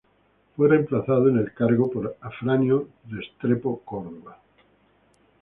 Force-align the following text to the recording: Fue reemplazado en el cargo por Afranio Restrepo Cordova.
Fue 0.55 0.67
reemplazado 0.67 1.29
en 1.29 1.37
el 1.37 1.53
cargo 1.53 1.87
por 1.87 2.17
Afranio 2.21 2.87
Restrepo 3.07 3.81
Cordova. 3.85 4.39